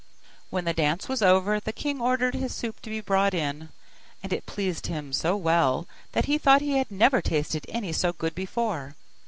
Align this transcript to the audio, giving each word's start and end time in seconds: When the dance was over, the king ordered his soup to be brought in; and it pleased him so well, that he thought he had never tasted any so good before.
When 0.49 0.65
the 0.65 0.73
dance 0.73 1.07
was 1.07 1.21
over, 1.21 1.59
the 1.59 1.71
king 1.71 2.01
ordered 2.01 2.33
his 2.33 2.55
soup 2.55 2.81
to 2.81 2.89
be 2.89 3.01
brought 3.01 3.35
in; 3.35 3.69
and 4.23 4.33
it 4.33 4.47
pleased 4.47 4.87
him 4.87 5.13
so 5.13 5.35
well, 5.37 5.85
that 6.13 6.25
he 6.25 6.39
thought 6.39 6.61
he 6.61 6.79
had 6.79 6.89
never 6.89 7.21
tasted 7.21 7.67
any 7.69 7.93
so 7.93 8.11
good 8.11 8.33
before. 8.33 8.95